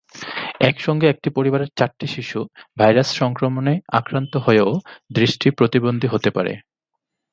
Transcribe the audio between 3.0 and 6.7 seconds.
সংক্রমণে আক্রান্ত হয়েও দৃষ্টিপ্রতিবন্ধী হতে পারে।